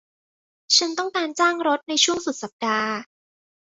[0.77, 2.93] ฉันต้องการจ้างรถในช่วงสุดสัปดาห์